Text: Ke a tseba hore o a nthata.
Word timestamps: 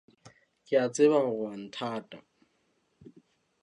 Ke 0.65 0.75
a 0.83 0.85
tseba 0.93 1.17
hore 1.25 1.41
o 1.47 1.49
a 1.51 1.53
nthata. 1.63 2.19